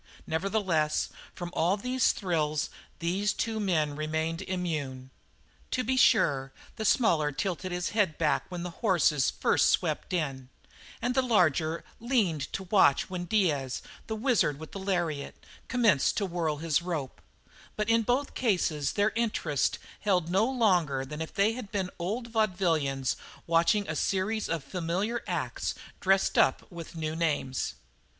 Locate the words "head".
7.89-8.17